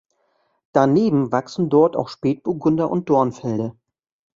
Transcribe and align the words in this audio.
Daneben 0.73 1.31
wachsen 1.31 1.69
dort 1.69 1.95
auch 1.95 2.09
Spätburgunder 2.09 2.89
und 2.89 3.07
Dornfelder. 3.07 3.75